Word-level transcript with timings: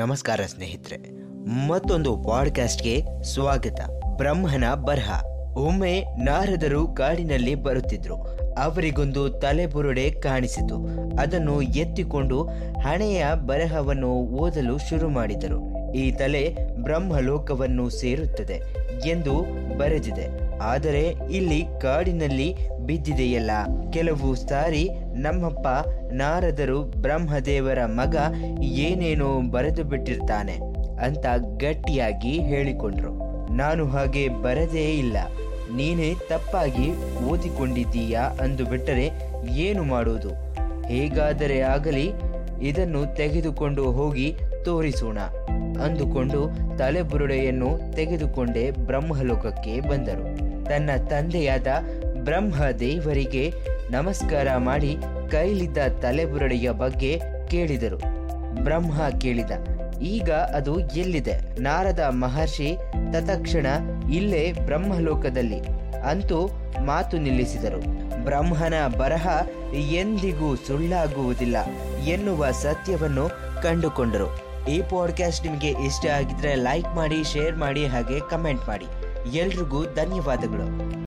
ನಮಸ್ಕಾರ 0.00 0.40
ಸ್ನೇಹಿತರೆ, 0.46 1.10
ಮತ್ತೊಂದು 1.68 2.16
ಪಾಡ್ಕಾಸ್ಟ್ಗೆ 2.16 3.22
ಸ್ವಾಗತ. 3.22 3.80
ಬ್ರಹ್ಮನ 4.16 4.64
ಬರಹ. 4.74 5.24
ಒಮ್ಮೆ 5.56 6.00
ನಾರದರು 6.00 6.88
ಕಾಡಿನಲ್ಲಿ 6.88 7.54
ಬರುತ್ತಿದ್ರು. 7.54 8.14
ಅವರಿಗೊಂದು 8.54 9.30
ತಲೆಬುರುಡೆ 9.30 10.10
ಕಾಣಿಸಿತು. 10.10 10.74
ಅದನ್ನು 11.20 11.62
ಎತ್ತಿಕೊಂಡು 11.62 12.42
ಹಣೆಯ 12.80 13.26
ಬರಹವನ್ನು 13.46 14.12
ಓದಲು 14.16 14.78
ಶುರು 14.78 15.08
ಮಾಡಿದರು. 15.08 15.92
ಈ 15.94 16.12
ತಲೆ 16.12 16.56
ಬ್ರಹ್ಮಲೋಕವನ್ನು 16.74 17.90
ಸೇರುತ್ತದೆ 17.90 18.62
ಎಂದು 19.08 19.44
ಬರೆದಿದೆ. 19.78 20.58
ಆದರೆ 20.58 21.14
ಇಲ್ಲಿ 21.30 21.64
ಕಾಡಿನಲ್ಲಿ 21.80 22.78
ಬಿದ್ದಿದೆಯಲ್ಲ, 22.78 23.50
ಕೆಲವು 23.92 24.34
ಸಾರಿ 24.34 24.88
ನಮ್ಮಪ್ಪ 25.22 25.68
ನಾರದರು 26.12 26.82
ಬ್ರಹ್ಮದೇವರ 26.82 27.78
ಮಗ 27.84 28.16
ಏನೇನೋ 28.62 29.28
ಬರೆದು 29.50 29.84
ಬಿಟ್ಟಿರ್ತಾನೆ 29.84 30.56
ಅಂತ 31.04 31.26
ಗಟ್ಟಿಯಾಗಿ 31.56 32.32
ಹೇಳಿಕೊಂಡ್ರು. 32.42 33.12
ನಾನು 33.52 33.86
ಹಾಗೆ 33.86 34.28
ಬರದೇ 34.28 34.84
ಇಲ್ಲ. 34.98 35.16
ನೀನೇ 35.76 36.14
ತಪ್ಪಾಗಿ 36.28 36.88
ಓದಿಕೊಂಡಿದ್ದೀಯಾ 37.24 38.20
ಅಂದು 38.20 38.64
ಬಿಟ್ಟರೆ 38.64 39.06
ಏನು 39.56 39.82
ಮಾಡುವುದು 39.82 40.30
ಹೇಗಾದರೆ 40.88 41.60
ಆಗಲಿ, 41.60 42.06
ಇದನ್ನು 42.62 43.16
ತೆಗೆದುಕೊಂಡು 43.16 43.84
ಹೋಗಿ 43.92 44.28
ತೋರಿಸೋಣ 44.64 45.18
ಅಂದುಕೊಂಡು 45.84 46.40
ತಲೆಬುರುಡೆಯನ್ನು 46.78 47.92
ತೆಗೆದುಕೊಂಡೇ 47.92 48.70
ಬ್ರಹ್ಮಲೋಕಕ್ಕೆ 48.70 49.80
ಬಂದರು. 49.80 50.24
ತನ್ನ 50.64 50.90
ತಂದೆಯಾದ 51.08 51.66
ಬ್ರಹ್ಮದೇವರಿಗೆ 52.24 53.44
ನಮಸ್ಕಾರ 53.90 54.56
ಮಾಡಿ 54.56 54.96
ಕೈಲಿದ್ದ 55.30 55.78
ತಲೆಬುರಡೆಯ 56.02 56.70
ಬಗ್ಗೆ 56.70 57.20
ಕೇಳಿದರು. 57.48 57.96
ಬ್ರಹ್ಮ 58.64 59.08
ಕೇಳಿದ, 59.18 59.50
ಈಗ 60.00 60.30
ಅದು 60.30 60.80
ಎಲ್ಲಿದೆ? 60.80 61.60
ನಾರದ 61.60 61.98
ಮಹರ್ಷಿ 62.08 62.76
ತತ್ಕ್ಷಣ 63.12 63.66
ಇಲ್ಲೇ 64.12 64.52
ಬ್ರಹ್ಮಲೋಕದಲ್ಲಿ 64.52 65.58
ಅಂತೂ 66.10 66.46
ಮಾತು 66.84 67.18
ನಿಲ್ಲಿಸಿದರು. 67.18 67.80
ಬ್ರಹ್ಮನ 68.24 68.74
ಬರಹ 68.98 69.28
ಎಂದಿಗೂ 69.74 70.56
ಸುಳ್ಳಾಗುವುದಿಲ್ಲ 70.56 71.56
ಎನ್ನುವ 72.06 72.50
ಸತ್ಯವನ್ನು 72.50 73.28
ಕಂಡುಕೊಂಡರು. 73.62 74.30
ಈ 74.68 74.82
ಪಾಡ್ಕಾಸ್ಟ್ 74.82 75.46
ನಿಮಗೆ 75.46 75.68
ಇಷ್ಟ 75.68 76.06
ಆಗಿದ್ರೆ 76.06 76.54
ಲೈಕ್ 76.54 76.96
ಮಾಡಿ 76.96 77.24
ಶೇರ್ 77.24 77.56
ಮಾಡಿ, 77.56 77.86
ಹಾಗೆ 77.86 78.30
ಕಮೆಂಟ್ 78.30 78.68
ಮಾಡಿ. 78.68 78.86
ಎಲ್ರಿಗೂ 79.38 79.84
ಧನ್ಯವಾದಗಳು. 79.84 80.99